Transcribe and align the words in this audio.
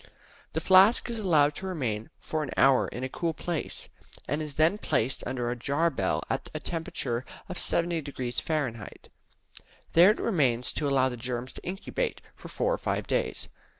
The 0.53 0.61
flask 0.61 1.11
is 1.11 1.19
allowed 1.19 1.53
to 1.57 1.67
remain 1.67 2.09
for 2.17 2.41
an 2.41 2.49
hour 2.57 2.87
in 2.87 3.03
a 3.03 3.07
cool 3.07 3.35
place, 3.35 3.87
and 4.27 4.41
is 4.41 4.55
then 4.55 4.79
placed 4.79 5.23
under 5.27 5.51
a 5.51 5.55
bell 5.55 6.21
jar, 6.21 6.21
at 6.27 6.49
a 6.55 6.59
temperature 6.59 7.23
of 7.47 7.59
70° 7.59 8.41
Fahr. 8.41 8.89
There 9.93 10.09
it 10.09 10.19
remains, 10.19 10.73
to 10.73 10.89
allow 10.89 11.07
the 11.07 11.17
germs 11.17 11.53
to 11.53 11.61
incubate, 11.63 12.19
for 12.35 12.47
four 12.47 12.73
or 12.73 12.79
five 12.79 13.05
days. 13.05 13.47